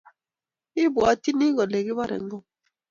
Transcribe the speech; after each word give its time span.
Ibwotyini 0.83 1.47
kole 1.55 1.77
kibore 1.85 2.17
ngo? 2.23 2.37